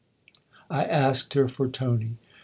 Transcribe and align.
"I 0.71 0.83
asked 0.85 1.35
her 1.35 1.47
for 1.47 1.67
Tony." 1.67 2.17